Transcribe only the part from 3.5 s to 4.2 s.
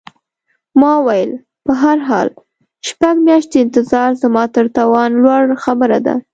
انتظار